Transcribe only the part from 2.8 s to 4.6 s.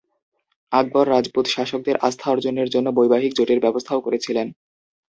বৈবাহিক জোটের ব্যবস্থাও করেছিলেন।